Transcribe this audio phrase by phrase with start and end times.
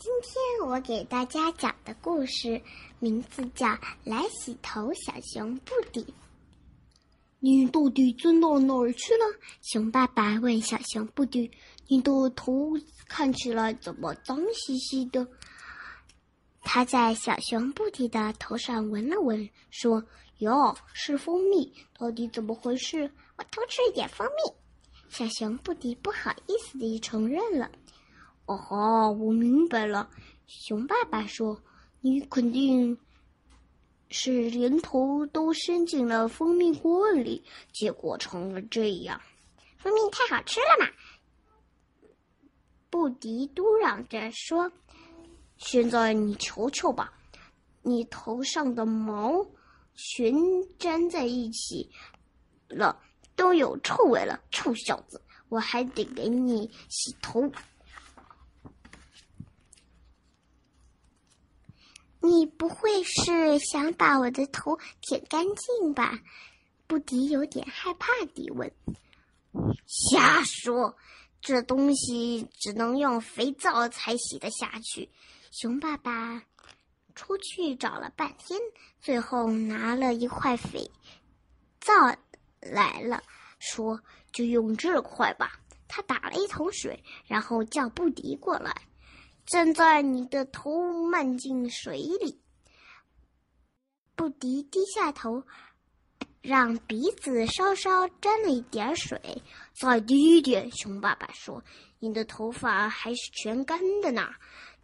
[0.00, 2.58] 今天我给大家讲的故事
[3.00, 3.66] 名字叫
[4.02, 6.00] 《来洗头小熊布迪》。
[7.38, 9.26] 你到底钻到哪儿去了？
[9.60, 11.50] 熊爸爸问小熊布迪
[11.86, 12.72] ：“你的头
[13.08, 15.28] 看起来怎么脏兮兮的？”
[16.64, 20.02] 他在小熊布迪的头上闻了闻，说
[20.40, 23.10] ：“哟，是蜂蜜，到底怎么回事？
[23.36, 24.54] 我偷吃一点蜂蜜。”
[25.12, 27.70] 小熊布迪不好意思地承认了。
[28.50, 30.10] 哦吼，我明白了。
[30.48, 31.62] 熊爸爸说
[32.02, 32.98] ：“你肯定
[34.08, 39.20] 是连头都伸进了蜂蜜锅里，结果成了这样。
[39.78, 40.90] 蜂蜜太好吃了嘛！”
[42.90, 44.72] 布迪嘟嚷着说
[45.56, 47.12] ：“现在你瞧瞧吧，
[47.82, 49.46] 你头上的毛
[49.94, 50.34] 全
[50.80, 51.88] 粘在一起
[52.68, 53.00] 了，
[53.36, 54.40] 都有臭味了。
[54.50, 57.48] 臭小子，我还得给你洗头。”
[62.20, 66.20] 你不会是想把我的头舔干净吧？
[66.86, 68.72] 布迪有点害怕地问。
[69.86, 70.96] 瞎说，
[71.40, 75.08] 这东西只能用肥皂才洗得下去。
[75.50, 76.42] 熊爸爸
[77.14, 78.60] 出去找了半天，
[79.00, 80.90] 最后拿了一块肥
[81.80, 81.92] 皂
[82.60, 83.22] 来了，
[83.58, 84.00] 说
[84.32, 88.74] ：“就用这块吧。”他打了一桶水，然后叫布迪过来。
[89.50, 92.40] 站在你的头漫进水里。
[94.14, 95.42] 布迪低下头，
[96.40, 99.42] 让鼻子稍稍沾了一点水。
[99.72, 101.64] 再低一点，熊爸爸说
[101.98, 104.28] ：“你的头发还是全干的呢。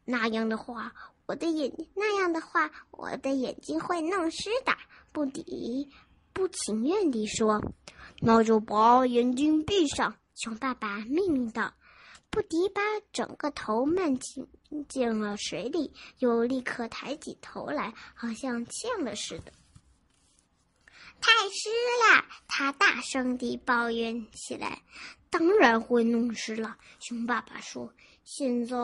[0.05, 0.93] 那样的话，
[1.27, 4.77] 我的眼那样的话，我的眼睛会弄湿的。”
[5.13, 5.89] 布迪
[6.33, 7.63] 不情愿地说
[8.21, 11.73] ：“那就把眼睛闭上。”熊爸爸命令道。
[12.31, 12.83] 布迪把
[13.13, 14.47] 整个头漫进
[14.89, 19.53] 进了水里，又立刻抬起头来，好像呛了似的。
[21.19, 21.71] 太湿
[22.15, 24.83] 了，他大声地抱怨起来。
[25.31, 27.91] 当然会弄湿了，熊爸爸说
[28.23, 28.77] ：“现在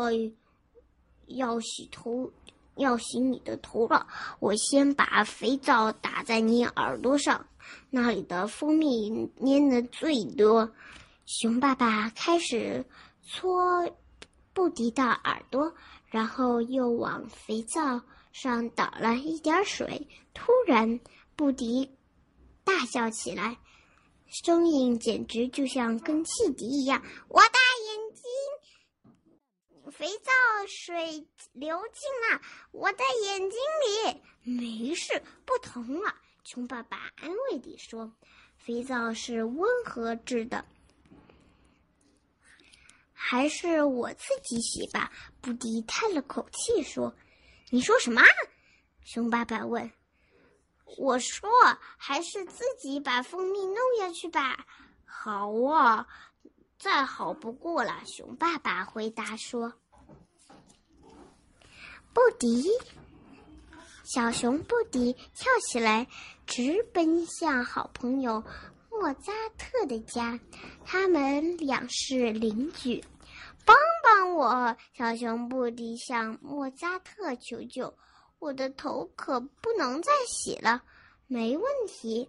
[1.27, 2.33] 要洗头，
[2.77, 4.06] 要洗你的头了。
[4.41, 7.47] 我先把肥皂打在你耳朵上，
[7.91, 9.11] 那里的蜂蜜
[9.44, 10.72] 粘的最多。”
[11.27, 12.84] 熊爸爸开始。
[13.25, 13.97] 搓
[14.53, 15.75] 布迪的耳朵，
[16.06, 18.03] 然后又往肥皂
[18.33, 20.09] 上倒了一点水。
[20.34, 21.00] 突然，
[21.37, 21.97] 布迪
[22.65, 23.56] 大笑起来，
[24.27, 30.32] 声音简直就像跟汽笛一样：“我的眼睛，肥皂
[30.66, 32.41] 水流进了
[32.72, 36.15] 我的眼睛里。”没事，不疼了。
[36.44, 38.12] 熊爸爸安慰地说
[38.59, 40.65] ：“肥皂是温和质的。”
[43.25, 45.12] 还是我自己洗吧。
[45.41, 47.15] 布迪叹了口气说
[47.71, 48.21] ：“你说什么？”
[49.06, 49.88] 熊爸爸问。
[50.99, 51.49] “我说，
[51.97, 54.66] 还是自己把蜂蜜弄下去吧。
[55.06, 56.09] ”“好啊，
[56.81, 59.72] 再好不过了。”熊爸爸回答说。
[62.12, 62.69] 布迪，
[64.05, 66.09] 小熊布迪跳起来，
[66.44, 68.43] 直奔向好朋友
[68.91, 70.38] 莫扎特的家。
[70.84, 73.03] 他们俩是邻居。
[73.65, 74.77] 帮帮我！
[74.93, 77.93] 小熊布迪向莫扎特求救
[78.39, 80.83] ：“我的头可不能再洗了。
[81.27, 82.28] ”“没问题。”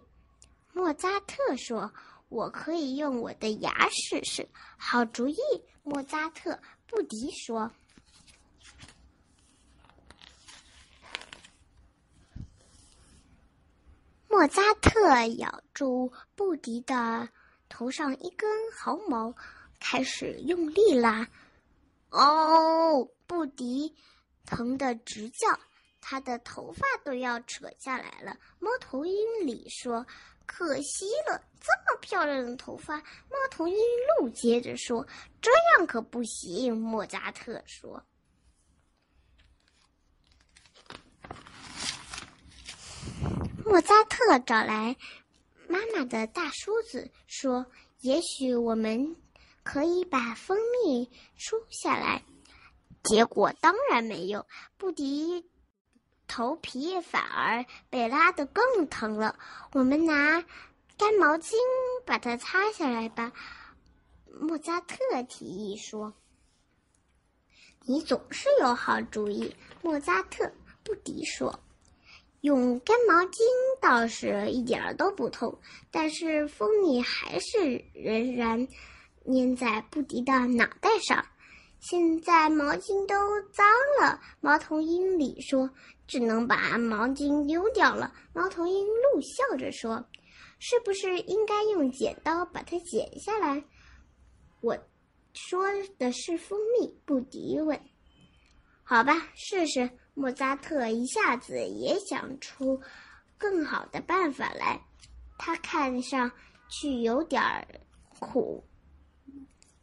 [0.72, 1.92] 莫扎特说
[2.28, 4.48] ：“我可以用我的牙试试。
[4.76, 5.36] ”“好主意！”
[5.82, 7.70] 莫扎特布迪说。
[14.28, 17.28] 莫扎特咬住布迪的
[17.68, 19.32] 头上一根毫毛。
[19.86, 21.28] 开始用力拉，
[22.08, 23.94] 哦，布迪
[24.46, 25.46] 疼得直叫，
[26.00, 28.34] 他的头发都要扯下来了。
[28.60, 29.14] 猫头鹰
[29.46, 30.06] 里说
[30.46, 32.96] ：“可惜了，这么漂亮的头发。”
[33.28, 33.76] 猫头鹰
[34.18, 35.06] 鹿接着说
[35.42, 38.02] ：“这样可不行。”莫扎特说。
[43.66, 44.96] 莫扎特找来
[45.68, 47.66] 妈妈的大梳子说
[48.00, 49.14] ：“也许我们。”
[49.64, 52.22] 可以把蜂蜜梳下来，
[53.02, 54.46] 结果当然没有。
[54.76, 55.50] 布迪
[56.28, 59.38] 头皮反而被拉得更疼了。
[59.72, 60.44] 我们拿
[60.98, 61.54] 干毛巾
[62.04, 63.32] 把它擦下来吧。
[64.38, 64.96] 莫扎特
[65.28, 66.12] 提议说
[67.86, 70.52] ：“你总是有好主意。”莫扎特
[70.82, 71.58] 布迪说
[72.42, 73.38] ：“用干毛巾
[73.80, 75.58] 倒是一点儿都不痛，
[75.90, 78.68] 但是蜂蜜还是仍然。”
[79.26, 81.24] 粘在布迪的脑袋上，
[81.80, 83.14] 现在毛巾都
[83.52, 83.66] 脏
[84.00, 84.20] 了。
[84.40, 85.70] 猫头鹰里说
[86.06, 90.04] ：“只能把毛巾丢掉了。”猫头鹰鹿笑着说
[90.58, 93.64] ：“是不是应该用剪刀把它剪下来？”
[94.60, 94.78] 我
[95.32, 95.64] 说
[95.98, 96.94] 的是蜂蜜。
[97.04, 97.78] 布迪问
[98.82, 102.80] ：“好吧，试试。”莫扎特一下子也想出
[103.36, 104.80] 更好的办法来。
[105.36, 106.30] 他看上
[106.68, 107.42] 去有点
[108.20, 108.64] 苦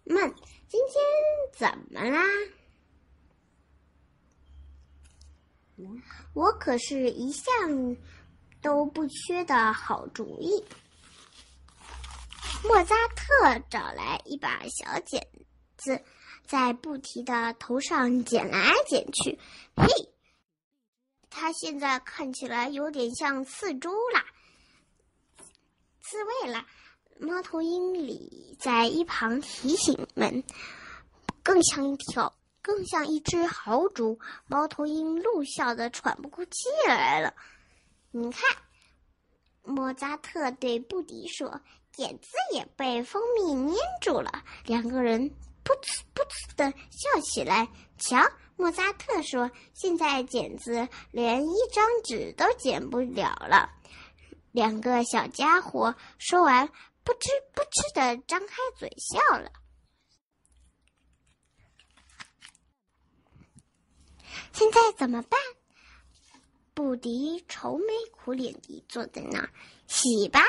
[0.03, 0.35] 们。
[0.67, 1.03] 今天
[1.53, 2.23] 怎么啦？
[6.33, 7.97] 我可是一向
[8.61, 10.63] 都不缺的好主意。
[12.63, 15.27] 莫扎特找来一把小剪
[15.75, 16.01] 子，
[16.45, 19.37] 在布提的头上剪来剪去。
[19.75, 19.87] 嘿，
[21.29, 24.25] 他现在看起来有点像刺猪啦，
[25.99, 26.65] 刺猬啦。
[27.23, 30.43] 猫头鹰里在一旁提醒们，
[31.43, 32.33] 更像一条，
[32.63, 34.19] 更像一只豪猪。
[34.47, 36.51] 猫头鹰鹿笑得喘不过气
[36.87, 37.35] 来了。
[38.09, 38.57] 你看，
[39.61, 41.61] 莫扎特对布迪说
[41.93, 45.29] ：“剪子也被蜂蜜粘住了。”两个人
[45.63, 47.69] 噗呲噗呲的笑起来。
[47.99, 48.17] 瞧，
[48.55, 53.69] 莫扎特说：“现在剪子连一张纸都剪不了了。”
[54.51, 56.67] 两个小家伙说完。
[57.03, 59.51] 不吱不吱的张开嘴笑了。
[64.53, 65.39] 现在怎么办？
[66.73, 69.51] 布迪愁眉苦脸地坐在那儿。
[69.87, 70.41] 洗吧，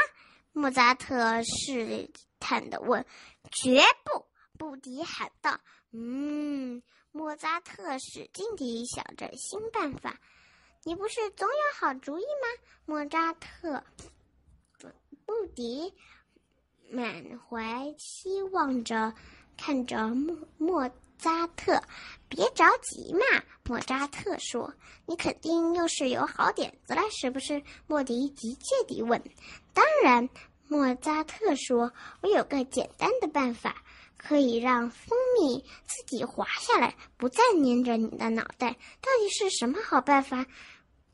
[0.53, 3.05] 莫扎特试探的问。
[3.51, 4.27] 绝不！
[4.57, 5.61] 布迪喊道。
[5.91, 10.21] 嗯，莫扎特使劲地想着新办法。
[10.85, 12.63] 你不是总有好主意吗？
[12.87, 13.85] 莫扎特，
[15.27, 15.93] 布迪。
[16.93, 19.15] 满怀期望着
[19.57, 21.83] 看着莫莫扎特，
[22.29, 23.21] 别着急嘛。
[23.65, 24.75] 莫扎特说
[25.07, 29.23] ：“你肯定又是有好点子了，是不是？”莫迪急切地问。
[29.73, 30.29] “当然。”
[30.69, 31.93] 莫扎特说
[32.23, 33.83] ：“我有个简单的办法，
[34.17, 38.73] 可以让蜂蜜自己滑下来，不再粘着你的脑袋。
[39.01, 40.45] 到底是什么好办法？”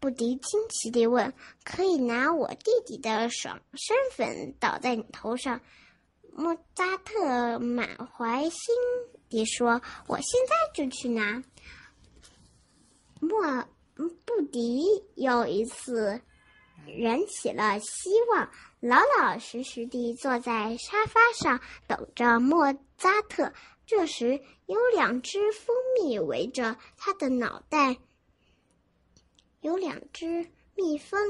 [0.01, 1.33] 布迪惊奇地问
[1.65, 5.61] ：“可以拿我弟弟的爽身粉倒在你头上？”
[6.33, 8.75] 莫扎特满怀心
[9.29, 11.43] 地说：“我现在就去拿。”
[13.19, 13.67] 莫
[13.97, 14.85] 布迪
[15.17, 16.21] 又一次
[16.87, 18.49] 燃起了希望，
[18.79, 23.53] 老老实实地坐在沙发上等着莫扎特。
[23.85, 27.97] 这时，有两只蜂蜜围着他的脑袋。
[29.61, 31.21] 有两只蜜蜂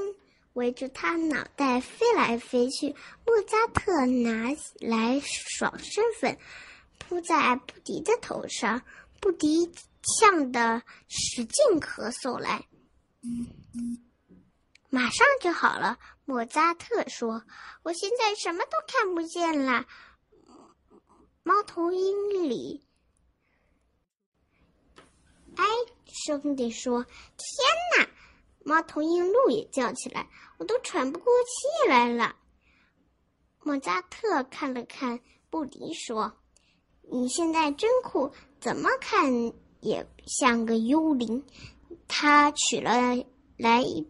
[0.52, 2.94] 围着他脑袋飞来飞去。
[3.24, 6.38] 莫扎特拿来爽身粉，
[6.98, 8.82] 扑在布迪的头上。
[9.20, 9.72] 布迪
[10.20, 12.66] 呛得使劲咳嗽来。
[14.90, 17.42] 马上就好了，莫扎特说
[17.82, 19.86] ：“我现在什么都看不见了。”
[21.42, 22.84] 猫头鹰里
[25.56, 25.64] 哀
[26.06, 27.04] 声地说
[27.36, 27.67] ：“天！”
[28.68, 30.28] 猫头鹰鹿也叫起来
[30.58, 32.36] ：“我都喘不过气来了。”
[33.64, 36.34] 莫扎特看了看布迪，说
[37.10, 38.30] ：“你现在真酷，
[38.60, 41.42] 怎么看也像个幽灵。”
[42.06, 42.92] 他取了
[43.56, 44.06] 来一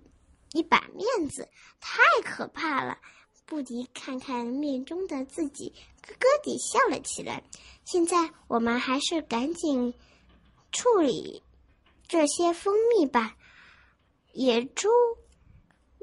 [0.52, 1.48] 一把面子，
[1.78, 2.98] 太可怕了。
[3.46, 5.72] 布迪看看面中的自己，
[6.02, 7.44] 咯咯地笑了起来。
[7.84, 9.94] 现在我们还是赶紧
[10.72, 11.44] 处理
[12.08, 13.36] 这些蜂蜜吧。
[14.38, 14.88] 野猪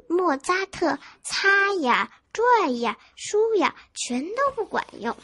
[0.10, 5.16] 莫扎特擦呀、转呀、梳呀，全都不管用。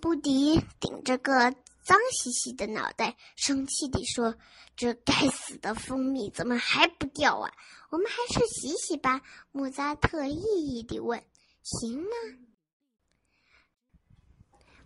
[0.00, 1.50] 布迪顶着个
[1.82, 4.36] 脏兮兮的脑袋，生气地说
[4.76, 7.52] ：“这该死的蜂蜜怎么还不掉啊？
[7.90, 9.20] 我们还是洗洗吧。”
[9.50, 11.20] 莫扎特意义地问
[11.64, 12.10] ：“行吗？”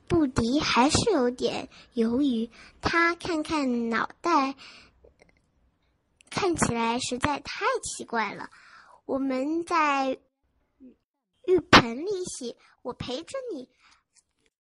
[0.08, 4.56] 布迪还是有点犹豫，他看看脑袋。
[6.34, 8.50] 看起来实在太奇怪了。
[9.04, 10.18] 我们在
[11.46, 13.70] 浴盆里洗，我陪着你。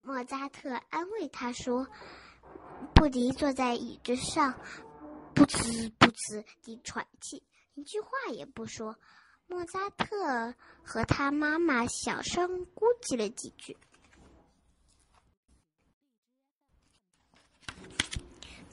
[0.02, 1.88] 莫扎特安慰他说。
[2.94, 4.52] 布迪坐在椅子上，
[5.34, 7.42] 不呲不呲地喘气，
[7.74, 8.96] 一句话也不说。
[9.46, 13.76] 莫扎特和他妈妈小声咕叽了几句。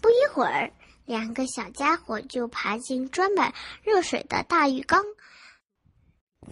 [0.02, 0.72] 不一会儿。
[1.10, 3.52] 两个小家伙就爬进装满
[3.82, 5.04] 热水的大浴缸，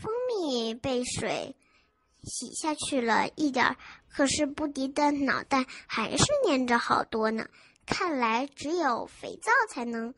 [0.01, 1.55] 蜂蜜被水
[2.23, 3.77] 洗下去了一点儿，
[4.09, 7.47] 可是布迪的脑袋还是粘着好多呢。
[7.85, 10.15] 看来只有肥皂才能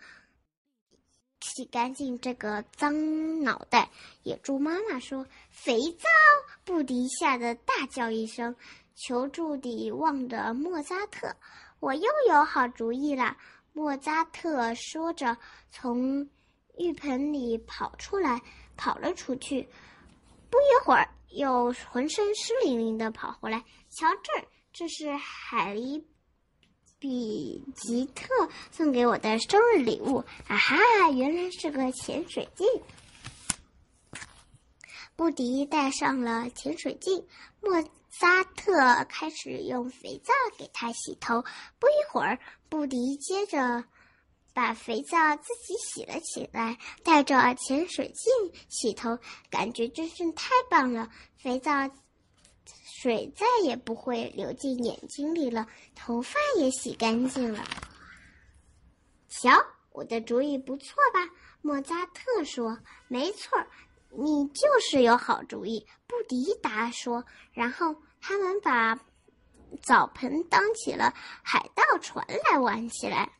[1.41, 3.89] 洗干净这个脏脑袋。
[4.23, 6.07] 野猪妈妈说：“肥皂！”
[6.63, 8.55] 布迪吓得大叫一声，
[8.95, 11.35] 求助地望着莫扎特
[11.81, 13.35] ：“我又有好主意了！”
[13.73, 15.37] 莫扎特说着，
[15.71, 16.29] 从
[16.77, 18.41] 浴盆里跑出来，
[18.75, 19.67] 跑了出去。
[20.49, 23.59] 不一会儿，又浑身湿淋淋的跑回来。
[23.89, 26.05] 瞧这，这是海里
[26.97, 28.27] 比吉特
[28.71, 30.17] 送给我的生日礼物。
[30.47, 32.67] 啊哈，原来是个潜水镜。
[35.15, 37.27] 布迪戴上了潜水镜，
[37.61, 37.83] 莫
[38.19, 38.73] 扎特
[39.07, 41.41] 开始用肥皂给他洗头。
[41.79, 43.85] 不一会儿，布迪接着。
[44.51, 49.17] 把肥皂自己洗了起来，带着潜水镜洗头，
[49.49, 51.09] 感觉真是太棒了。
[51.37, 51.89] 肥皂
[52.65, 57.63] 水再也不会流进眼睛里了，头发也洗干净了。
[59.29, 59.51] 瞧，
[59.91, 61.21] 我的主意不错吧？
[61.61, 63.57] 莫扎特说：“没错，
[64.09, 67.23] 你就是有好主意。”布迪达说。
[67.53, 68.99] 然后他们把
[69.81, 73.31] 澡盆当起了海盗船来玩起来。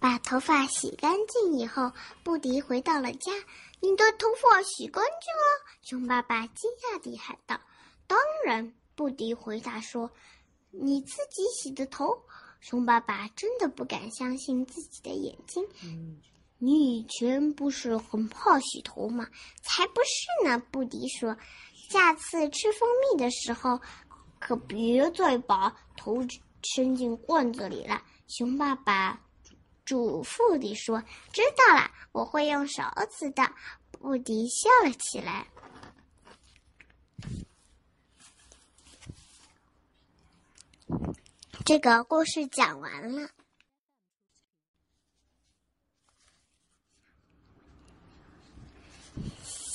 [0.00, 3.32] 把头发洗干净以后，布迪回到了家。
[3.80, 5.78] 你的头发洗干净了？
[5.82, 7.60] 熊爸爸惊讶地喊道。
[8.06, 10.10] “当然。”布迪回答说。
[10.70, 12.24] “你自己洗的头？”
[12.60, 15.66] 熊爸爸真的不敢相信自己的眼睛。
[16.58, 19.26] “你以前不是很怕洗头吗
[19.62, 21.36] ？”“才不是呢。”布迪说。
[21.90, 23.80] “下次吃蜂蜜的时候，
[24.38, 26.18] 可别再把头
[26.62, 29.20] 伸进罐子里了。”熊爸爸。
[29.84, 33.42] 嘱咐地说：“知道了，我会用勺子的。”
[33.90, 35.46] 布迪笑了起来。
[41.64, 43.30] 这个故事讲完了，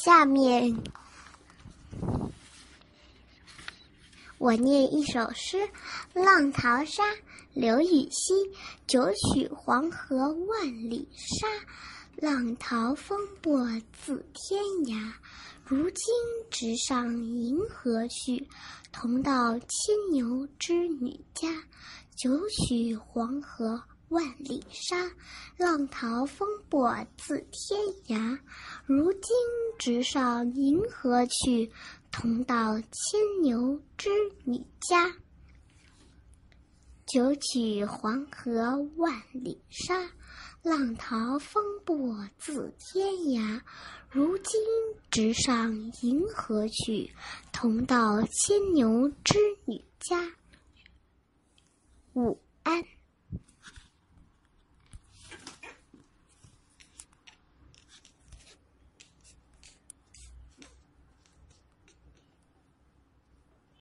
[0.04, 0.84] 下面
[4.38, 5.56] 我念一首诗
[6.14, 7.04] 《浪淘沙》。
[7.54, 8.34] 刘禹锡：
[8.86, 11.48] 九曲黄河万里沙，
[12.18, 15.14] 浪淘风簸自天涯。
[15.64, 16.06] 如今
[16.52, 18.46] 直上银河去，
[18.92, 21.48] 同到牵牛织女家。
[22.18, 23.82] 九曲黄河
[24.14, 25.12] 万里沙，
[25.58, 28.40] 浪淘风簸自天涯。
[28.86, 29.32] 如今
[29.80, 31.72] 直上银河去，
[32.12, 34.12] 同到牵牛织
[34.44, 35.12] 女家。
[37.08, 40.08] 九曲黄河万里沙，
[40.62, 43.60] 浪淘风簸自天涯。
[44.12, 44.62] 如今
[45.10, 47.12] 直上银河去，
[47.52, 50.32] 同到牵牛织女家。
[52.14, 52.84] 午安。